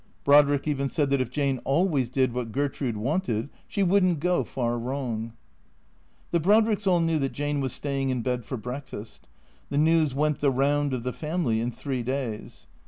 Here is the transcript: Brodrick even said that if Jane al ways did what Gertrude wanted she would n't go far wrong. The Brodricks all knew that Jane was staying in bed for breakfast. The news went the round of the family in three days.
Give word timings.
Brodrick 0.23 0.67
even 0.67 0.89
said 0.89 1.11
that 1.11 1.21
if 1.21 1.29
Jane 1.29 1.59
al 1.63 1.87
ways 1.87 2.09
did 2.09 2.33
what 2.33 2.51
Gertrude 2.51 2.97
wanted 2.97 3.49
she 3.67 3.83
would 3.83 4.03
n't 4.03 4.19
go 4.19 4.43
far 4.43 4.79
wrong. 4.79 5.33
The 6.31 6.39
Brodricks 6.39 6.87
all 6.87 6.99
knew 7.01 7.19
that 7.19 7.33
Jane 7.33 7.61
was 7.61 7.71
staying 7.71 8.09
in 8.09 8.23
bed 8.23 8.43
for 8.43 8.57
breakfast. 8.57 9.27
The 9.69 9.77
news 9.77 10.15
went 10.15 10.39
the 10.39 10.49
round 10.49 10.93
of 10.95 11.03
the 11.03 11.13
family 11.13 11.61
in 11.61 11.71
three 11.71 12.01
days. 12.01 12.65